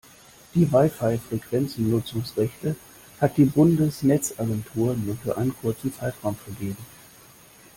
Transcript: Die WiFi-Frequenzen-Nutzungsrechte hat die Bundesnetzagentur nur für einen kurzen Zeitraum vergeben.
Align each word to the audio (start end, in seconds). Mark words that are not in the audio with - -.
Die 0.55 0.67
WiFi-Frequenzen-Nutzungsrechte 0.73 2.75
hat 3.19 3.37
die 3.37 3.45
Bundesnetzagentur 3.45 4.95
nur 4.95 5.15
für 5.17 5.37
einen 5.37 5.55
kurzen 5.55 5.93
Zeitraum 5.93 6.35
vergeben. 6.35 6.77